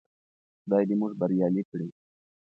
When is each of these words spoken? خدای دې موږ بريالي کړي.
خدای 0.63 0.83
دې 0.89 0.95
موږ 1.01 1.13
بريالي 1.19 1.63
کړي. 1.69 1.87